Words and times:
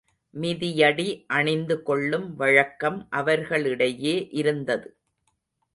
மிதியடி 0.33 1.05
அணிந்துகொள்ளும் 1.33 2.27
வழக்கம் 2.35 3.07
அவர்களிடையே 3.11 4.27
இருந்தது. 4.31 4.89